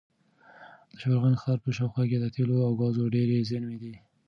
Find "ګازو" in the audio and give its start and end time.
2.81-3.11